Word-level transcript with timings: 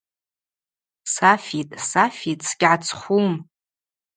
Сафитӏ, 1.13 1.75
сафитӏ, 1.89 2.43
сыгьгӏацхум. 2.47 3.31